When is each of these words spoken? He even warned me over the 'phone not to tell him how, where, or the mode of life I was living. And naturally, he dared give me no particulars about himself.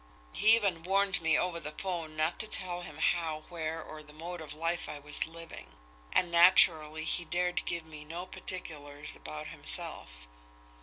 He 0.33 0.55
even 0.55 0.81
warned 0.81 1.21
me 1.21 1.37
over 1.37 1.59
the 1.59 1.71
'phone 1.73 2.15
not 2.15 2.39
to 2.39 2.47
tell 2.47 2.81
him 2.81 2.97
how, 2.97 3.41
where, 3.49 3.79
or 3.83 4.01
the 4.01 4.13
mode 4.15 4.41
of 4.41 4.55
life 4.55 4.89
I 4.89 4.97
was 4.97 5.27
living. 5.27 5.73
And 6.11 6.31
naturally, 6.31 7.03
he 7.03 7.23
dared 7.23 7.63
give 7.65 7.85
me 7.85 8.03
no 8.03 8.25
particulars 8.25 9.15
about 9.15 9.49
himself. 9.49 10.27